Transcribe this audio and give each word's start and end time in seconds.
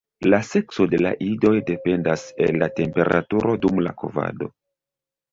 La 0.33 0.37
sekso 0.45 0.85
de 0.93 0.99
la 1.05 1.09
idoj 1.25 1.51
dependas 1.67 2.23
el 2.45 2.57
la 2.63 2.69
temperaturo 2.79 3.53
dum 3.67 3.83
la 3.89 3.93
kovado. 4.01 4.49